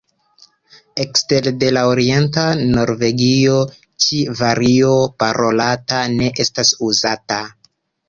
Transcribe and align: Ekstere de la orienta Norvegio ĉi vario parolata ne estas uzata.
Ekstere 1.03 1.53
de 1.63 1.69
la 1.77 1.83
orienta 1.89 2.47
Norvegio 2.71 3.61
ĉi 4.07 4.25
vario 4.43 4.93
parolata 5.23 6.05
ne 6.19 6.35
estas 6.49 6.77
uzata. 6.93 7.43